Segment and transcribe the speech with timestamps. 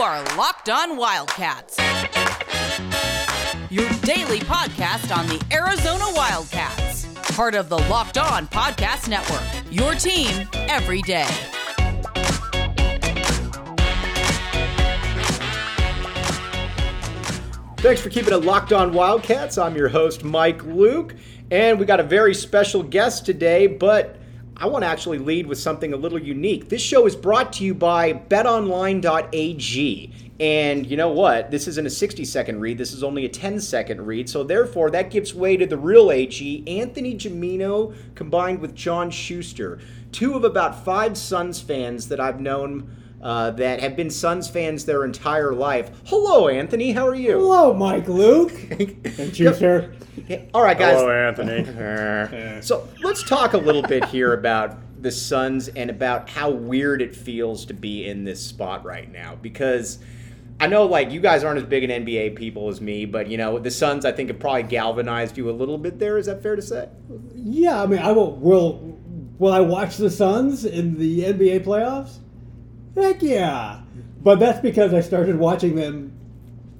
[0.00, 1.76] are Locked On Wildcats,
[3.68, 9.42] your daily podcast on the Arizona Wildcats, part of the Locked On Podcast Network.
[9.72, 11.26] Your team every day.
[17.78, 19.58] Thanks for keeping it locked on Wildcats.
[19.58, 21.16] I'm your host, Mike Luke,
[21.50, 24.17] and we got a very special guest today, but
[24.60, 26.68] I want to actually lead with something a little unique.
[26.68, 30.12] This show is brought to you by betonline.ag.
[30.40, 31.52] And you know what?
[31.52, 34.28] This isn't a 60 second read, this is only a 10 second read.
[34.28, 39.78] So therefore, that gives way to the real AG, Anthony Gimino, combined with John Schuster.
[40.10, 42.90] Two of about five Suns fans that I've known
[43.22, 45.90] uh, that have been Suns fans their entire life.
[46.06, 46.92] Hello, Anthony.
[46.92, 47.38] How are you?
[47.38, 48.52] Hello, Mike Luke.
[49.18, 49.94] and Schuster.
[50.54, 50.96] All right, guys.
[50.96, 52.60] Hello, Anthony.
[52.62, 57.14] So let's talk a little bit here about the Suns and about how weird it
[57.14, 59.36] feels to be in this spot right now.
[59.40, 60.00] Because
[60.60, 63.36] I know, like, you guys aren't as big an NBA people as me, but, you
[63.36, 66.18] know, the Suns, I think, have probably galvanized you a little bit there.
[66.18, 66.88] Is that fair to say?
[67.34, 68.32] Yeah, I mean, I will.
[68.32, 68.98] Will
[69.38, 72.18] Will I watch the Suns in the NBA playoffs?
[72.94, 73.80] Heck yeah!
[74.22, 76.12] But that's because I started watching them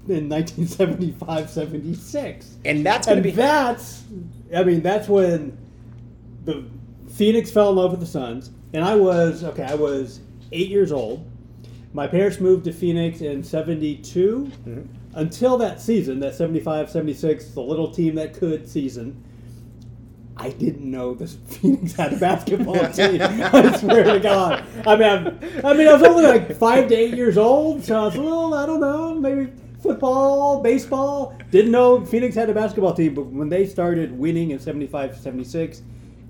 [0.09, 2.47] in 1975-76.
[2.65, 3.31] And that's going to be.
[3.31, 4.03] that's
[4.56, 5.56] i mean that's when
[6.45, 6.65] the
[7.11, 10.20] phoenix fell in love with the suns and i was okay i was
[10.53, 11.31] eight years old
[11.92, 14.81] my parents moved to phoenix in 72 Mm-hmm.
[15.19, 19.22] until that season that 75 76 the little team that could season
[20.41, 23.20] I didn't know this Phoenix had a basketball team.
[23.20, 24.64] I swear to God.
[24.86, 25.27] I mean, I'm,
[25.67, 28.20] I mean, I was only like five to eight years old, so I was a
[28.20, 31.36] little, I don't know, maybe football, baseball.
[31.50, 35.83] Didn't know Phoenix had a basketball team, but when they started winning in 75 76,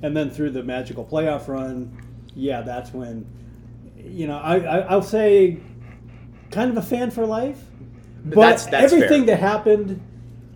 [0.03, 1.97] and then through the magical playoff run,
[2.34, 3.27] yeah, that's when,
[3.97, 5.59] you know, I, I, I'll say
[6.51, 7.61] kind of a fan for life.
[8.25, 9.36] But That's- that's everything fair.
[9.36, 10.01] that happened,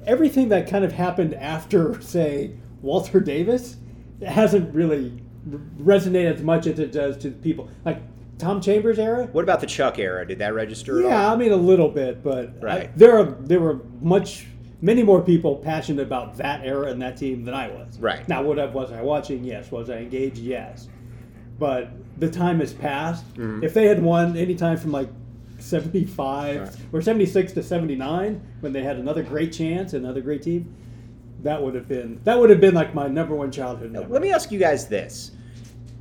[0.07, 2.53] everything that kind of happened after, say,
[2.83, 3.77] Walter Davis,
[4.27, 5.23] hasn't really
[5.81, 7.69] resonated as much as it does to people.
[7.85, 8.01] Like
[8.39, 10.27] Tom Chambers era, What about the Chuck era?
[10.27, 11.11] Did that register at all?
[11.11, 14.47] yeah, I mean a little bit, but I- there are there were much
[14.81, 17.99] many more people passionate about that era and that team than I was.
[18.01, 18.29] Right.
[18.29, 19.45] now, what I- was I watching?
[19.45, 19.71] Yes.
[19.71, 20.39] Was I engaged?
[20.39, 20.89] Yes.
[21.59, 23.25] But the time has passed.
[23.35, 23.63] Mm-hmm.
[23.63, 25.09] If they had won any time from like.
[25.59, 26.77] 75 Right.
[26.93, 30.75] or 76 to 79 when they had another great chance another great team
[31.43, 34.09] that would have been that would have been like my number one childhood memory.
[34.11, 35.33] Let me ask you guys this.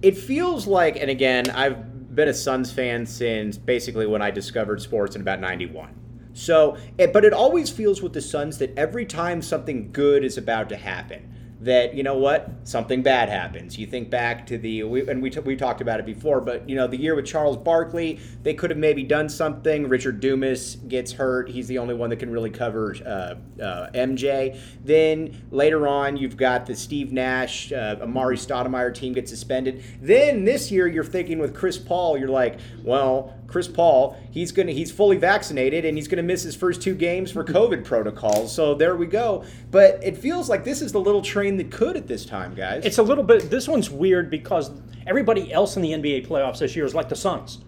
[0.02, 4.82] It feels like, and again, I've been a Suns fan since basically when I discovered
[4.82, 5.94] sports in about 91.
[6.34, 10.38] So, it, but it always feels with the Suns that every time something good is
[10.38, 13.78] about to happen, that you know what, something bad happens.
[13.78, 16.68] You think back to the, we, and we, t- we talked about it before, but
[16.68, 19.88] you know, the year with Charles Barkley, they could have maybe done something.
[19.88, 21.50] Richard Dumas gets hurt.
[21.50, 24.60] He's the only one that can really cover uh, uh, MJ.
[24.84, 29.84] Then later on, you've got the Steve Nash, uh, Amar'e Stoudemire team gets suspended.
[30.02, 34.72] Then this year, you're thinking with Chris Paul, you're like, well, Chris Paul, he's gonna
[34.72, 38.56] he's fully vaccinated and he's gonna miss his first two games for COVID protocols.
[38.56, 39.44] So there we go.
[39.70, 42.86] But it feels like this is the little train that could at this time, guys.
[42.86, 43.50] It's a little bit.
[43.50, 44.72] This one's weird because
[45.08, 47.60] everybody else in the NBA playoffs this year is like the Suns.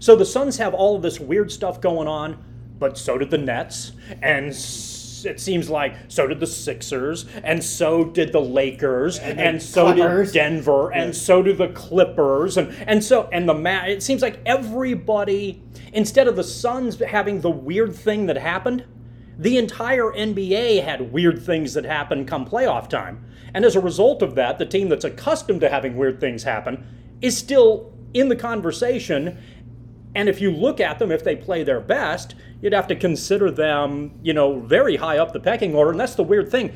[0.00, 2.42] So the Suns have all of this weird stuff going on,
[2.78, 4.48] but so did the Nets, and
[5.24, 9.92] it seems like so did the Sixers, and so did the Lakers, and, the so
[9.92, 10.32] Clippers.
[10.32, 13.54] did Denver, and so do the Clippers, and and so and the
[13.88, 18.84] It seems like everybody, instead of the Suns having the weird thing that happened,
[19.42, 23.24] the entire NBA had weird things that happen come playoff time.
[23.52, 26.86] And as a result of that, the team that's accustomed to having weird things happen
[27.20, 29.36] is still in the conversation.
[30.14, 33.50] And if you look at them, if they play their best, you'd have to consider
[33.50, 35.90] them, you know, very high up the pecking order.
[35.90, 36.72] And that's the weird thing.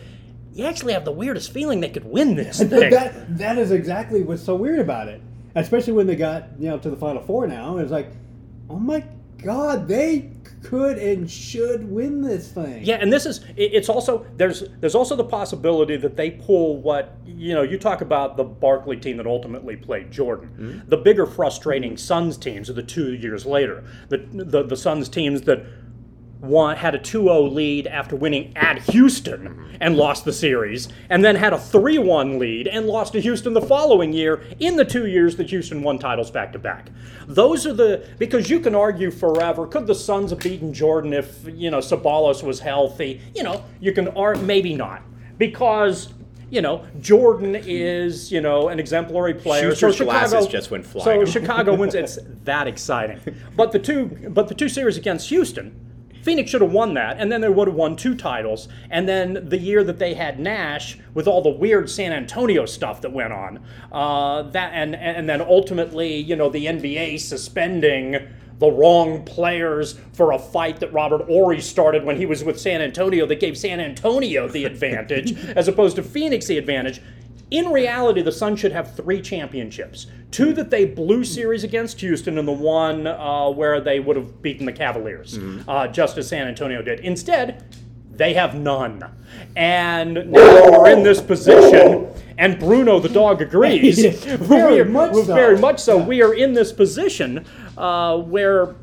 [0.52, 2.90] You actually have the weirdest feeling they could win this thing.
[2.90, 5.22] that that is exactly what's so weird about it.
[5.54, 8.10] Especially when they got you know to the final four now, it's like,
[8.68, 9.04] oh my
[9.38, 12.84] god, they could and should win this thing.
[12.84, 17.18] Yeah, and this is it's also there's there's also the possibility that they pull what
[17.24, 20.48] you know you talk about the Barkley team that ultimately played Jordan.
[20.48, 20.88] Hmm?
[20.88, 23.84] The bigger frustrating Suns teams are the two years later.
[24.08, 25.64] The the, the Suns teams that
[26.40, 31.36] won had a 2-0 lead after winning at Houston and lost the series and then
[31.36, 35.36] had a 3-1 lead and lost to Houston the following year in the 2 years
[35.36, 36.88] that Houston won titles back to back.
[37.26, 41.44] Those are the because you can argue forever could the Suns have beaten Jordan if,
[41.46, 43.20] you know, Ceballos was healthy?
[43.34, 45.02] You know, you can argue maybe not
[45.38, 46.12] because
[46.48, 49.70] you know, Jordan is, you know, an exemplary player.
[49.70, 51.24] Schuster's so Chicago glasses just went So.
[51.24, 51.94] Chicago wins.
[51.94, 53.20] It's that exciting.
[53.56, 55.85] But the two, but the two series against Houston,
[56.26, 58.66] Phoenix should have won that, and then they would have won two titles.
[58.90, 63.00] And then the year that they had Nash, with all the weird San Antonio stuff
[63.02, 63.62] that went on,
[63.92, 68.26] uh, that and and then ultimately, you know, the NBA suspending
[68.58, 72.82] the wrong players for a fight that Robert Horry started when he was with San
[72.82, 77.00] Antonio that gave San Antonio the advantage as opposed to Phoenix the advantage.
[77.50, 82.38] In reality, the Suns should have three championships: two that they blew series against Houston,
[82.38, 85.38] and the one uh, where they would have beaten the Cavaliers,
[85.68, 87.00] uh, just as San Antonio did.
[87.00, 87.64] Instead,
[88.10, 89.04] they have none,
[89.54, 92.08] and now we're in this position.
[92.38, 94.04] And Bruno the dog agrees.
[94.24, 95.22] Very much so.
[95.22, 95.96] Very much so.
[95.96, 97.46] We are in this position
[97.78, 98.74] uh, where,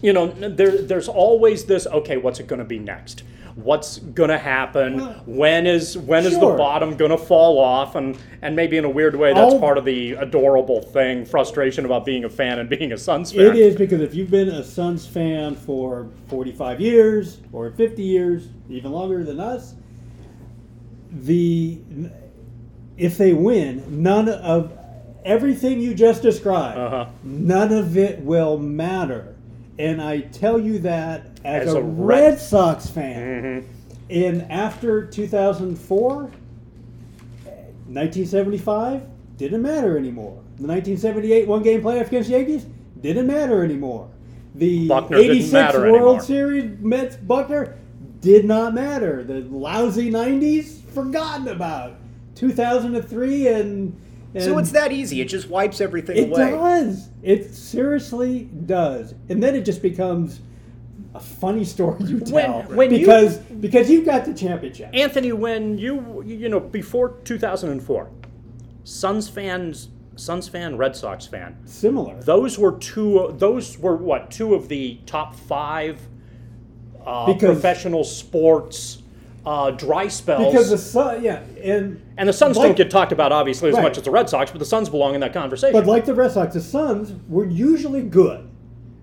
[0.00, 1.86] you know, there, there's always this.
[1.86, 3.22] Okay, what's it going to be next?
[3.56, 4.98] What's going to happen?
[5.24, 6.58] When is when is the Sure.
[6.58, 7.94] bottom going to fall off?
[7.94, 11.86] And and maybe in a weird way, that's All- part of the adorable thing, frustration
[11.86, 13.46] about being a fan and being a Suns fan.
[13.46, 18.48] It is because if you've been a Suns fan for 45 years or 50 years,
[18.68, 19.74] even longer than us,
[21.22, 21.78] the
[22.98, 24.70] if they win, none of
[25.24, 27.06] everything you just described, Uh-huh.
[27.24, 29.34] none of it will matter.
[29.78, 33.62] And I tell you that as, As a, a Red, Red- Sox fan.
[33.62, 33.72] Mm-hmm.
[34.08, 36.30] And after 2004,
[37.88, 39.02] 1975
[39.36, 40.42] didn't matter anymore.
[40.58, 42.66] The 1978 one-game playoff against the Yankees
[43.00, 44.08] didn't matter anymore.
[44.54, 46.20] The Buckner 86 World anymore.
[46.20, 47.76] Series Mets Buckner
[48.20, 49.22] did not matter.
[49.22, 51.96] The lousy 90s forgotten about.
[52.36, 54.00] 2003 and,
[54.36, 55.20] and So it's that easy.
[55.20, 56.48] It just wipes everything it away.
[56.48, 57.08] It does.
[57.22, 59.14] It seriously does.
[59.28, 60.40] And then it just becomes
[61.14, 64.90] a funny story you tell when you- because because you've got the championship.
[64.92, 68.08] Anthony, when you you know before 2004,
[68.84, 72.20] Suns fans, Suns fan, Red Sox fan, Similar.
[72.22, 73.34] those were two.
[73.38, 75.98] Those were what two of the top five
[77.04, 79.02] uh, Because- professional sports
[79.46, 80.52] uh, dry spells.
[80.52, 83.76] Because the Sun, yeah, and and the Suns like- don't get talked about obviously as
[83.76, 83.82] Right.
[83.84, 85.72] much as the Red Sox, but the Suns belong in that conversation.
[85.72, 88.48] but like the Red Sox, the Suns were usually good.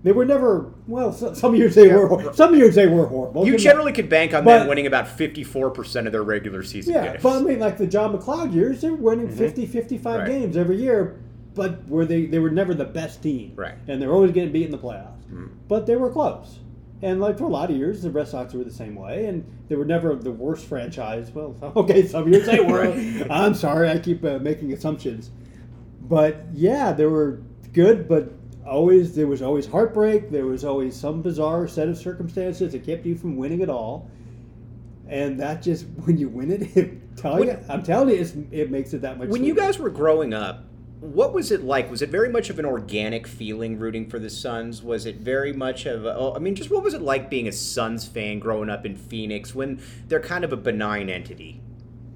[0.02, 1.12] They were never well.
[1.12, 2.30] so- Some years they were.
[2.34, 3.46] Some years they were horrible.
[3.46, 7.06] You generally could bank on But- them winning about 54% of their regular season Yeah,
[7.12, 7.22] games.
[7.22, 10.28] but I mean, like the John MacLeod years, they were winning 50, 55 Right.
[10.28, 11.14] games every year,
[11.54, 12.26] but were they?
[12.26, 13.76] They were never the best team, Right.
[13.88, 15.22] And they're always getting beat in the playoffs,
[15.68, 16.58] but they were close.
[17.02, 19.44] And like for a lot of years, the Red Sox were the same way, and
[19.68, 21.30] they were never the worst franchise.
[21.30, 22.86] Well, okay, some years they were.
[23.30, 25.30] I'm sorry, I keep uh, making assumptions,
[26.02, 27.42] but yeah, they were
[27.72, 28.32] good, but
[28.66, 30.30] always there was always heartbreak.
[30.30, 34.08] There was always some bizarre set of circumstances that kept you from winning it all
[35.08, 38.70] and that just when you win it, it tell you, I'm telling you, it's, it
[38.70, 39.28] makes it that much.
[39.28, 40.64] when you guys were growing up,
[41.04, 41.90] what was it like?
[41.90, 44.82] Was it very much of an organic feeling rooting for the Suns?
[44.82, 47.46] Was it very much of a, oh, I mean, just what was it like being
[47.46, 51.60] a Suns fan growing up in Phoenix when they're kind of a benign entity?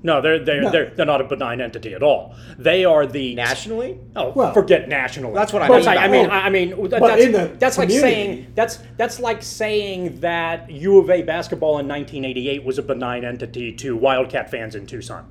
[0.01, 0.71] no, they're they're, No.
[0.71, 2.35] they're they're not a benign entity at all.
[2.57, 3.99] They are the Nationally?
[4.15, 5.35] Oh, Well- forget nationally.
[5.35, 6.27] That's what I mean like- I mean.
[6.31, 11.23] I I mean, that's, that's like saying that's that's like saying that U of A
[11.23, 15.27] basketball in 1988 was a benign entity to Wildcat fans in Tucson.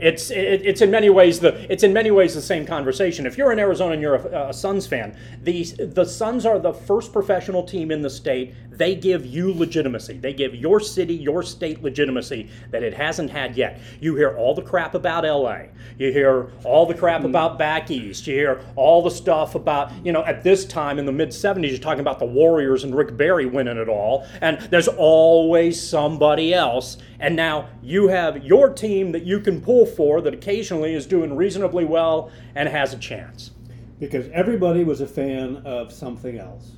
[0.00, 3.26] It's it, it's in many ways the it's in many ways the same conversation.
[3.26, 6.72] If you're in Arizona and you're a, a Suns fan, the the Suns are the
[6.72, 8.54] first professional team in the state.
[8.70, 10.18] They give you legitimacy.
[10.18, 13.80] They give your city, your state legitimacy that it hasn't had yet.
[14.00, 15.62] You hear all the crap about LA.
[15.98, 17.30] You hear all the crap mm-hmm.
[17.30, 18.26] about back east.
[18.28, 21.70] You hear all the stuff about you know at this time in the mid 70s
[21.70, 26.54] you're talking about the Warriors and Rick Barry winning it all, and there's always somebody
[26.54, 26.98] else.
[27.20, 31.34] And now you have your team that you can pull for that occasionally is doing
[31.34, 33.50] reasonably well and has a chance.
[33.98, 36.70] because everybody was a fan of something else.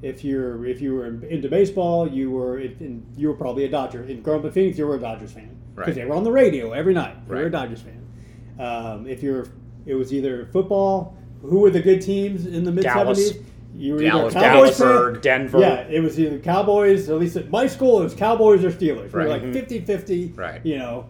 [0.00, 4.04] If you're if you were into baseball, you were in, you were probably a Dodger.
[4.04, 5.94] In growing up in Phoenix, you were a Dodgers fan because Right.
[5.96, 7.16] they were on the radio every night.
[7.28, 8.02] You were a Dodgers fan.
[8.58, 9.46] Um, if you're,
[9.84, 11.14] it was either football.
[11.42, 13.32] Who were the good teams in the mid seventies?
[13.76, 15.58] You were Dallas, either Cowboys fan- Dallasburg, Denver.
[15.60, 19.12] Yeah, it was either Cowboys, at least at my school, it was Cowboys or Steelers.
[19.12, 19.42] We were Right.
[19.42, 20.64] like 50 50, Right.
[20.64, 21.06] you know,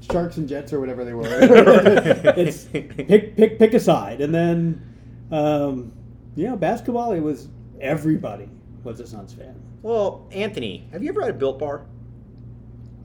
[0.00, 1.24] Sharks and Jets or whatever they were.
[2.36, 2.96] it's pick,
[3.36, 4.20] pick, pick a side.
[4.20, 4.82] And then,
[5.30, 5.92] um,
[6.34, 7.48] you know, basketball, it was
[7.80, 8.48] everybody
[8.84, 9.54] was a Suns fan.
[9.82, 11.86] Well, Anthony, have you ever had a Built Bar?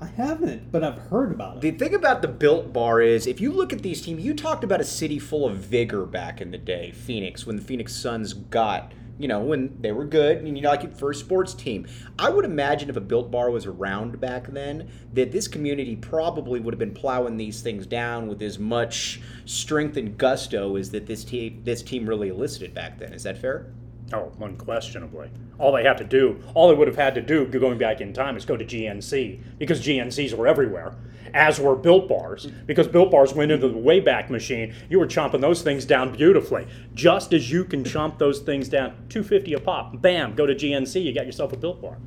[0.01, 1.61] I haven't, but I've heard about it.
[1.61, 4.63] The thing about the Built Bar is, if you look at these teams, you talked
[4.63, 8.33] about a city full of vigor back in the day, Phoenix, when the Phoenix Suns
[8.33, 11.87] got you know, when they were good, and you know, like your first sports team.
[12.17, 16.59] I would imagine if a Built Bar was around back then, that this community probably
[16.59, 21.05] would have been plowing these things down with as much strength and gusto as that
[21.05, 23.13] this team this team really elicited back then.
[23.13, 23.67] Is that fair?
[24.13, 25.29] Oh, unquestionably.
[25.57, 28.13] All they have to do, all they would have had to do going back in
[28.13, 30.95] time is go to GNC because GNCs were everywhere,
[31.33, 32.47] as were Built Bars.
[32.65, 36.67] Because Built Bars went into the Wayback Machine, you were chomping those things down beautifully.
[36.93, 40.01] Just as you can chomp those things down, 250 a pop.
[40.01, 41.97] Bam, go to GNC, you got yourself a Built Bar.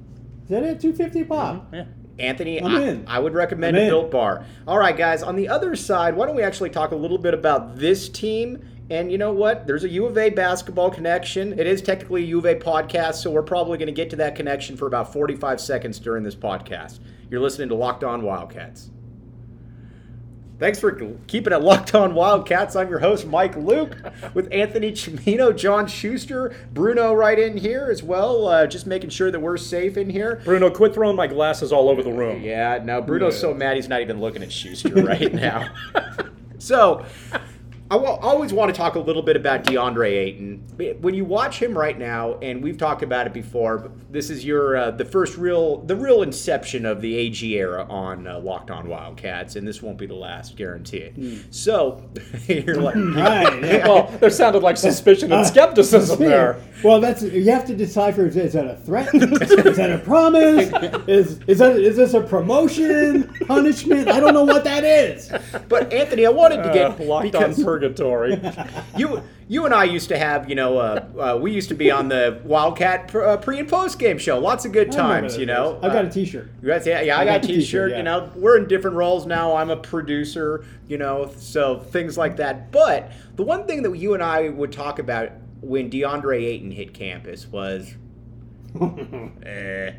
[0.44, 0.80] Is that it?
[0.80, 1.54] 250 a pop?
[1.54, 1.84] Mm-hmm, yeah.
[2.18, 3.86] Anthony, I'm I, would recommend a.
[3.88, 4.46] Built Bar.
[4.68, 5.22] All right, guys.
[5.22, 8.64] On the other side, why don't we actually talk a little bit about this team?
[8.90, 9.66] And you know what?
[9.66, 11.58] There's a U of A basketball connection.
[11.58, 14.16] It is technically a U of A podcast, so we're probably going to get to
[14.16, 16.98] that connection for about 45 seconds during this podcast.
[17.30, 18.90] You're listening to Locked On Wildcats.
[20.58, 20.92] Thanks for
[21.26, 22.76] keeping it locked on Wildcats.
[22.76, 23.96] I'm your host, Mike Luke,
[24.34, 29.32] with Anthony Gimino, John Schuster, Bruno right in here as well, uh, just making sure
[29.32, 30.40] that we're safe in here.
[30.44, 32.40] Bruno, quit throwing my glasses all over the room.
[32.42, 35.68] Yeah, no, Bruno's so mad he's not even looking at Schuster right now.
[36.58, 37.04] so,
[37.94, 40.64] I always want to talk a little bit about DeAndre Ayton.
[41.00, 44.44] When you watch him right now, and we've talked about it before, but this is
[44.44, 48.72] your uh, the first real the real inception of the AG era on uh, Locked
[48.72, 51.54] On Wildcats, and this won't be the last, guarantee it.
[51.54, 52.02] So,
[52.48, 53.62] you're like, Right.
[53.62, 53.86] yeah.
[53.86, 56.60] Well, there sounded like suspicion and skepticism there.
[56.82, 59.14] Well, that's you have to decipher: is, is that a threat?
[59.14, 60.68] is that a promise?
[61.06, 63.32] Is is that is this a promotion?
[63.46, 64.08] Punishment?
[64.08, 65.30] I don't know what that is.
[65.68, 68.40] but Anthony, I wanted to get Uh, locked because- on purgatory.
[68.96, 71.90] you you and I used to have you know uh, uh, we used to be
[71.90, 74.38] on the Wildcat pr- uh, pre and post game show.
[74.38, 75.74] Lots of good times, you know.
[75.74, 75.84] days.
[75.84, 76.50] I got Uh, a T-shirt.
[76.62, 77.88] you guys- yeah, yeah, I, got, got a the t-shirt.
[77.90, 79.56] t-shirt, You know, we're in different roles now.
[79.56, 82.70] I'm a producer, you know, so things like that.
[82.72, 86.92] But the one thing that you and I would talk about when DeAndre Ayton hit
[86.94, 87.94] campus was,
[89.44, 89.92] eh,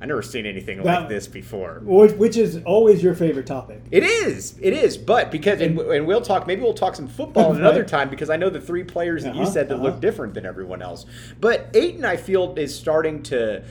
[0.00, 1.80] I never seen anything like this before.
[1.82, 3.82] Which, which is always your favorite topic.
[3.90, 4.56] It is.
[4.60, 4.96] It is.
[4.96, 6.46] But because and, and we'll talk.
[6.46, 9.42] Maybe we'll talk some football another time because I know the three players that you
[9.42, 10.00] Uh-huh, said that look uh-huh.
[10.00, 11.04] different than everyone else.
[11.40, 13.64] But Ayton, I feel, is starting to.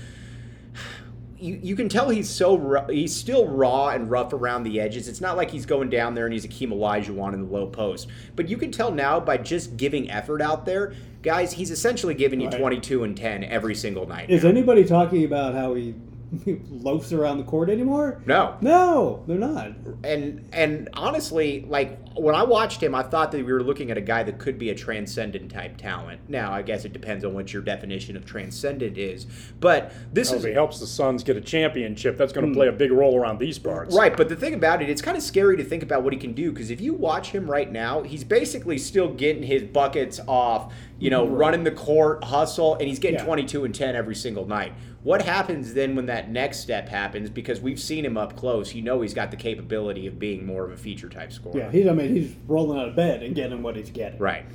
[1.39, 5.07] You, you can tell he's so he's still raw and rough around the edges.
[5.07, 8.07] It's not like he's going down there and he's Akeem Olajuwon in the low post.
[8.35, 11.53] But you can tell now by just giving effort out there, guys.
[11.53, 12.59] He's essentially giving you Right.
[12.59, 14.31] 22 and 10 every single night.
[14.31, 14.49] Is now.
[14.49, 15.93] anybody talking about how he
[16.69, 18.21] loafs around the court anymore?
[18.25, 19.71] no, No, they're not.
[20.03, 23.97] and and honestly, like when I watched him, I thought that we were looking at
[23.97, 26.21] a guy that could be a transcendent type talent.
[26.27, 29.27] Now, I guess it depends on what your definition of transcendent is,
[29.59, 32.57] but this If is he helps the Suns get a championship, that's going to hmm.
[32.57, 33.95] play a big role around these parts.
[33.95, 36.19] Right, but the thing about it, it's kind of scary to think about what he
[36.19, 40.19] can do because if you watch him right now, he's basically still getting his buckets
[40.27, 43.25] off, you know, running the court, hustle, and he's getting Yeah.
[43.25, 44.73] 22 and 10 every single night.
[45.03, 47.29] What happens then when that next step happens?
[47.29, 50.65] Because we've seen him up close, you know he's got the capability of being more
[50.65, 51.57] of a feature type scorer.
[51.59, 51.87] Yeah, he's.
[51.87, 54.19] I mean, he's rolling out of bed and getting what he's getting.
[54.19, 54.45] Right.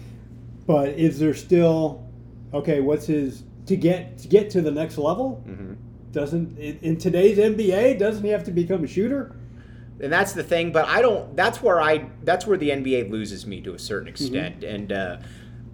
[0.66, 2.06] But is there still
[2.52, 2.80] okay?
[2.80, 5.42] What's his to get to get to the next level?
[5.48, 5.74] Mm-hmm.
[6.12, 9.36] Doesn't in, today's NBA doesn't he have to become a shooter?
[10.00, 13.46] and that's the thing but i don't that's where i that's where the nba loses
[13.46, 14.24] me to a certain Mm-hmm.
[14.34, 15.18] extent and uh,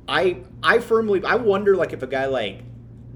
[0.09, 2.63] i i firmly i wonder like if a guy like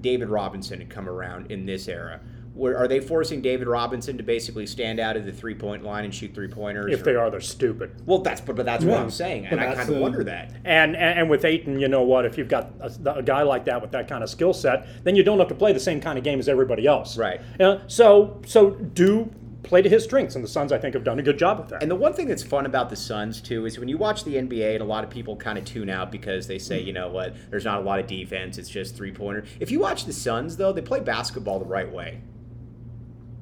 [0.00, 2.20] david robinson had come around in this era
[2.54, 6.04] where are they forcing david robinson to basically stand out at the three point line
[6.04, 7.92] and shoot three pointers If they are, they're stupid.
[8.04, 10.94] well that's but, but that's what i'm saying and i kind of wonder that And,
[10.94, 12.24] and and with Ayton, you know what?
[12.26, 15.16] If you've got a, a guy like that with that kind of skill set, then
[15.16, 17.16] you don't have to play the same kind of game as everybody else.
[17.16, 17.40] Right.
[17.58, 19.30] Uh, so so do
[19.62, 21.68] play to his strengths, and the Suns, I think, have done a good job of
[21.68, 21.82] that.
[21.82, 24.34] And the one thing that's fun about the Suns too is when you watch the
[24.34, 27.08] NBA, and a lot of people kind of tune out because they say, you know
[27.08, 29.44] what, there's not a lot of defense; it's just three pointer.
[29.60, 32.20] If you watch the Suns, though, they play basketball the right way.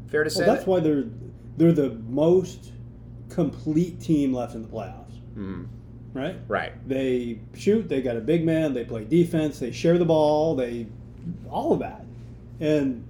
[0.08, 0.40] Fair to say.
[0.40, 0.70] Well, that's that?
[0.70, 1.04] why they're
[1.56, 2.72] they're the most
[3.30, 5.20] complete team left in the playoffs.
[5.36, 5.66] Mhm.
[6.12, 6.36] Right?
[6.48, 6.72] Right.
[6.88, 7.88] They shoot.
[7.88, 8.74] They got a big man.
[8.74, 9.60] They play defense.
[9.60, 10.56] They share the ball.
[10.56, 10.86] They
[11.48, 12.04] all of that,
[12.58, 13.04] and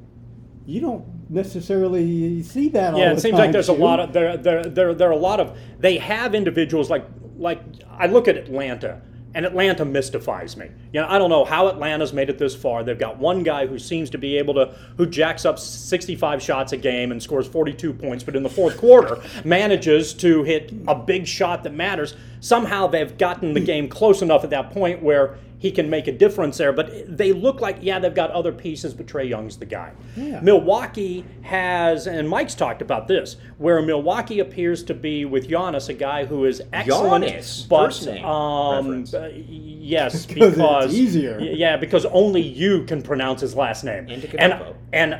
[0.66, 2.94] you don't necessarily see that.
[2.94, 5.16] all yeah, it seems like there's a lot of there there there there are a
[5.16, 7.06] lot of they have individuals like
[7.38, 9.02] like I look at Atlanta.
[9.32, 10.66] And Atlanta mystifies me.
[10.92, 12.82] You know, I don't know how Atlanta's made it this far.
[12.82, 16.72] They've got one guy who seems to be able to, who jacks up 65 shots
[16.72, 20.96] a game and scores 42 points, but in the fourth quarter manages to hit a
[20.96, 22.16] big shot that matters.
[22.40, 26.12] Somehow they've gotten the game close enough at that point where he can make a
[26.12, 26.72] difference there.
[26.72, 29.92] But they look like, yeah, they've got other pieces, but Trae Young's the guy.
[30.16, 30.40] Yeah.
[30.40, 35.92] Milwaukee has, and Mike's talked about this, where Milwaukee appears to be with Giannis, a
[35.92, 41.38] guy who is excellent, Giannis, but first name um, uh, yes, Because easier.
[41.38, 44.08] Yeah, because only you can pronounce his last name.
[44.08, 45.14] And and and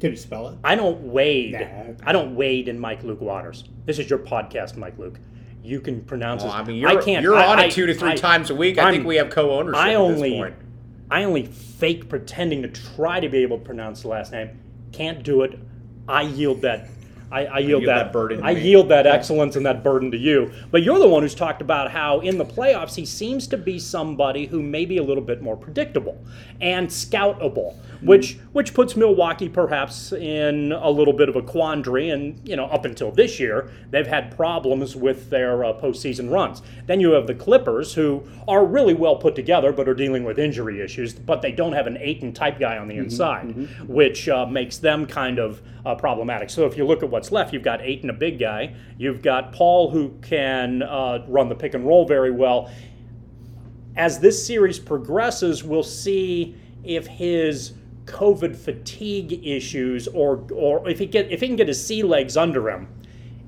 [0.00, 0.58] Can you spell it?
[0.64, 1.52] I don't wade.
[1.52, 1.94] Nah.
[2.04, 3.62] I don't wade in Mike Luke Waters.
[3.86, 5.20] This is your podcast, Mike Luke.
[5.62, 6.52] You can pronounce Well.
[6.52, 7.22] I mean, you're, I can't.
[7.22, 8.78] you're I- on I- it two to three I- times a week.
[8.78, 10.54] I I'm- think we have co-ownership I at only, this point.
[11.10, 14.50] I only fake pretending to try to be able to pronounce the last name.
[14.92, 15.58] Can't do it.
[16.08, 16.88] I yield that.
[17.32, 18.60] I, I yield, yield that, that burden I me.
[18.62, 20.50] yield that excellence and that burden to you.
[20.72, 23.78] But you're the one who's talked about how in the playoffs he seems to be
[23.78, 26.18] somebody who may be a little bit more predictable
[26.60, 32.10] and scoutable, which which puts Milwaukee perhaps in a little bit of a quandary.
[32.10, 36.62] And you know, up until this year, they've had problems with their uh, postseason runs.
[36.86, 40.38] Then you have the Clippers, who are really well put together, but are dealing with
[40.38, 41.14] injury issues.
[41.14, 43.52] But they don't have an Ayton type guy on the inside,
[43.88, 46.50] which uh, makes them kind of uh, problematic.
[46.50, 48.74] So if you look at what's left, you've got Ayton, a big guy.
[48.98, 52.70] You've got Paul, who can uh, run the pick and roll very well
[53.96, 57.72] as this series progresses, we'll see if his
[58.10, 62.36] COVID fatigue issues or or if he get if he can get his sea legs
[62.36, 62.88] under him.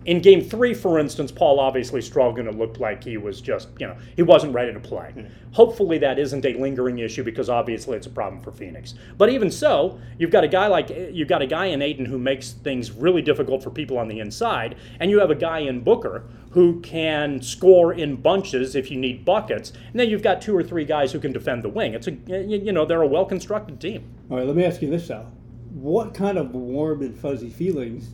[0.04, 3.68] In game three, for instance, Paul obviously struggled and it looked like he was just,
[3.78, 5.14] you know, he wasn't ready to play.
[5.52, 8.94] Hopefully that isn't a lingering issue because obviously it's a problem for Phoenix.
[9.16, 12.18] But even so, you've got a guy like you've got a guy in Ayton who
[12.18, 15.82] makes things really difficult for people on the inside, and you have a guy in
[15.82, 20.56] Booker who can score in bunches if you need buckets, and then you've got two
[20.56, 21.94] or three guys who can defend the wing.
[21.94, 24.04] It's a you you know they're a well constructed team.
[24.30, 25.32] All right, let me ask you this, Sal.
[25.70, 28.10] What kind of warm and fuzzy feelings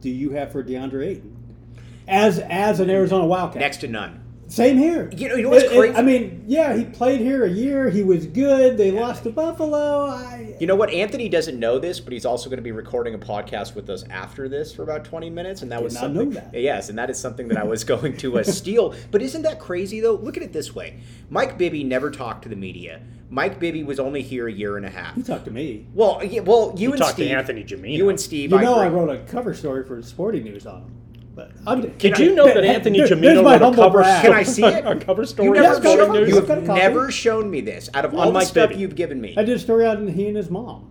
[0.00, 1.36] do you have for DeAndre Ayton?
[2.06, 3.60] As as an Arizona Wildcat.
[3.60, 4.19] Next to none.
[4.50, 5.08] Same here.
[5.16, 7.88] You know- you know what's It- it- I mean, yeah, he played here a year.
[7.88, 8.76] He was good.
[8.76, 10.06] They lost to Buffalo.
[10.06, 10.90] I, You know what?
[10.90, 14.04] Anthony doesn't know this, but he's also going to be recording a podcast with us
[14.10, 16.30] after this for about 20 minutes, and that was not something.
[16.30, 16.60] know that.
[16.60, 18.92] Yes, and that is something that I was going to uh, steal.
[19.12, 20.14] But isn't that crazy though?
[20.16, 20.98] Look at it this way:
[21.30, 23.00] Mike Bibby never talked to the media.
[23.30, 25.16] Mike Bibby was only here a year and a half.
[25.16, 25.86] you talked to me.
[25.94, 27.92] Well, yeah, well, you and talked to Anthony Gimino.
[27.96, 28.98] You and Steve, You know, I agree.
[28.98, 30.90] wrote a cover story for Sporting News on him.
[31.40, 33.98] But I'm, Did you know that Anthony There- Gimino there's my wrote a humble cover?
[34.00, 34.22] brag.
[34.24, 34.84] Can I see it?
[34.86, 36.20] a cover story You for never, Yes, go Sporting for it.
[36.20, 36.28] News?
[36.28, 36.80] you I've got a have copy.
[36.80, 37.88] never shown me this.
[37.94, 38.80] Out of all On the Mike stuff Bibby.
[38.82, 40.90] you've given me, I did a story on he and his mom.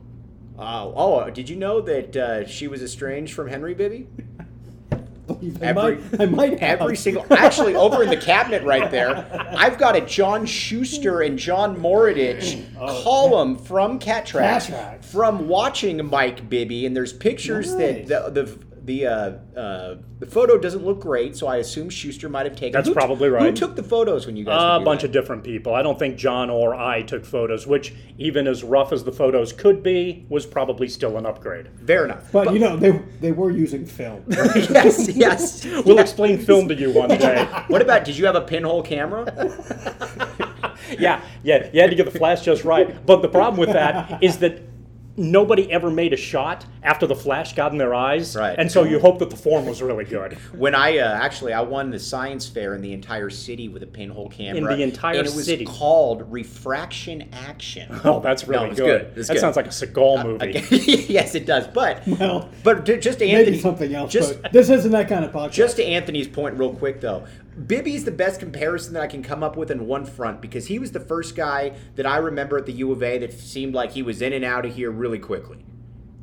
[0.58, 4.08] Oh, oh, did you know that uh, she was estranged from Henry Bibby?
[4.91, 4.97] I
[5.62, 6.82] Every, might, I might have.
[6.82, 7.24] every single.
[7.30, 9.15] Actually, over in the cabinet right there,
[9.56, 12.65] I've got a John Schuster and John Moradich
[13.04, 15.12] column from Cat Tracks, Cat Tracks.
[15.12, 18.08] from watching Mike Bibby, and there's pictures Nice.
[18.08, 22.28] that the the the uh, uh, the photo doesn't look great, so I assume Schuster
[22.28, 22.71] might have taken.
[22.71, 23.56] That's Who t- probably Who right.
[23.56, 24.82] took the photos when you guys?
[24.82, 25.08] a bunch that?
[25.08, 25.75] of different people.
[25.75, 29.54] I don't think John or I took photos, which, even as rough as the photos
[29.54, 31.69] could be, was probably still an upgrade.
[31.86, 32.32] Fair enough.
[32.32, 34.23] But, you know, they they were using film.
[34.30, 35.65] yes, yes.
[35.86, 37.45] We'll explain film to you one day.
[37.67, 38.06] What about?
[38.06, 39.23] Did you have a pinhole camera?
[40.97, 43.06] yeah, yeah, you had to get the flash just right.
[43.06, 44.62] But the problem with that is that
[45.19, 48.55] nobody ever made a shot after the flash got in their eyes, Right.
[48.58, 50.34] and so you hope that the form was really good.
[50.58, 53.88] When I uh, actually I won the science fair in the entire city with a
[53.88, 54.58] pinhole camera.
[54.71, 55.65] In the entire and it was city.
[55.65, 57.88] called Refraction Action.
[58.05, 59.01] Oh, that's No, really it's good.
[59.10, 59.17] good.
[59.17, 59.39] It's that good.
[59.41, 60.49] sounds like a Seagal movie.
[60.58, 60.65] Okay.
[61.10, 61.67] yes, it does.
[61.67, 64.12] But Well, but to- just to Anthony, Maybe something else.
[64.12, 65.51] Just but this isn't that kind of podcast.
[65.51, 67.25] just to Anthony's point, real quick though,
[67.67, 70.80] Bibby's the best comparison that I can come up with in one front because he
[70.80, 73.91] was the first guy that I remember at the U of A that seemed like
[73.91, 75.65] he was in and out of here really quickly.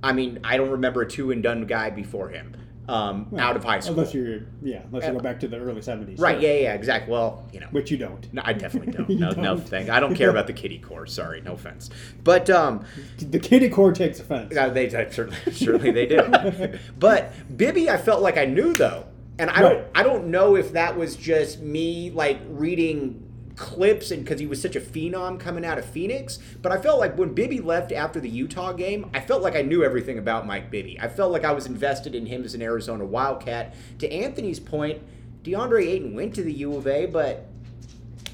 [0.03, 2.55] I mean, I don't remember a two and done guy before him
[2.89, 3.99] um, out of high school.
[3.99, 6.21] Unless you're, yeah, unless you go back to the early 70s.
[6.21, 6.41] right?
[6.41, 7.11] Yeah, yeah, exactly.
[7.13, 8.33] Well, you know, Which you don't.
[8.33, 9.09] no, I definitely don't.
[9.19, 9.69] No, no don't.
[9.69, 9.91] thing.
[9.91, 11.07] I don't care about the kitty core.
[11.07, 11.91] Sorry, no offense.
[12.23, 12.85] But um,
[13.19, 14.57] The kitty core takes offense.
[14.57, 16.79] uh, they, they certainly, certainly they do.
[16.99, 19.07] but Bibby, I felt like I knew though,
[19.39, 23.23] and I don't, I don't know if that was just me like reading
[23.57, 26.39] clips and because he was such a phenom coming out of Phoenix.
[26.63, 29.63] But I felt like when Bibby left after the Utah game, I felt like I
[29.63, 30.99] knew everything about Mike Bibby.
[31.01, 33.75] I felt like I was invested in him as an Arizona Wildcat.
[33.99, 35.03] To Anthony's point,
[35.43, 37.47] DeAndre Ayton went to the U of A, but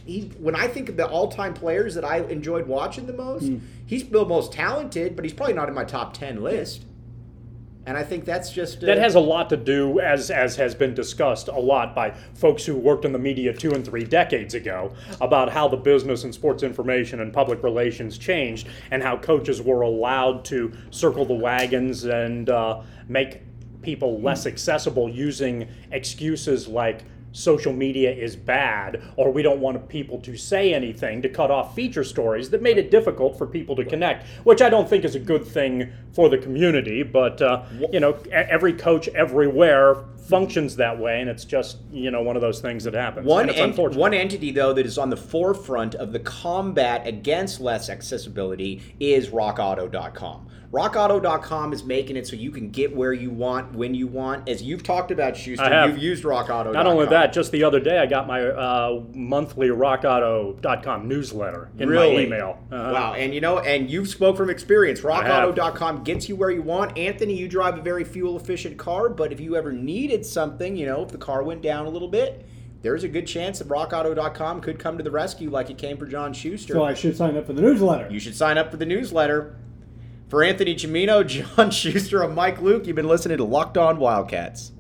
[0.05, 3.59] he, when I think of the all-time players that I enjoyed watching the most, hmm.
[3.87, 6.85] he's the most talented, but he's probably not in my top ten list.
[7.85, 10.75] And I think that's just uh, That has a lot to do, as as has
[10.75, 14.55] been discussed a lot by folks who worked in the media two and three decades
[14.55, 19.61] ago, about how the business and sports information and public relations changed, and how coaches
[19.61, 23.43] were allowed to circle the wagons and uh, make
[23.83, 30.21] people less accessible using excuses like social media is bad or we don't want people
[30.21, 33.85] to say anything to cut off feature stories that made it difficult for people to
[33.85, 37.03] connect, which I don't think is a good thing for the community.
[37.03, 42.23] But uh, you know, every coach everywhere functions that way, and it's just you know
[42.23, 43.27] one of those things that happens.
[43.27, 44.01] One, and it's ent- unfortunate.
[44.01, 49.29] one entity, though, that is on the forefront of the combat against less accessibility is
[49.29, 50.49] RockAuto.com.
[50.73, 54.49] RockAuto.com is making it so you can get where you want when you want.
[54.49, 56.73] As you've talked about, Schuster, you've used RockAuto.com.
[56.73, 61.91] Not only that, just the other day I got my uh, monthly RockAuto.com newsletter in
[61.91, 62.15] really?
[62.15, 62.59] my email.
[62.73, 62.93] Uh-huh.
[62.93, 65.03] Wow, and you know, and you've spoke from experience.
[65.03, 66.97] RockAuto.com gets you where you want.
[66.97, 70.87] Anthony, you drive a very fuel efficient car, but if you ever needed something, you
[70.87, 72.47] know, if the car went down a little bit,
[72.81, 76.07] there's a good chance that RockAuto.com could come to the rescue like it came for
[76.07, 76.73] John Schuster.
[76.73, 78.09] So I should sign up for the newsletter.
[78.11, 79.57] You should sign up for the newsletter.
[80.33, 84.72] For Anthony Gimino, John Schuster, and Mike Luke, you've been listening to Locked On Wildcats.